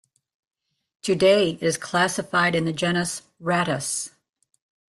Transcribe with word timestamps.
Today 1.03 1.51
it 1.51 1.61
is 1.61 1.77
classified 1.77 2.55
in 2.55 2.65
the 2.65 2.73
genus 2.73 3.21
"Rattus". 3.39 4.09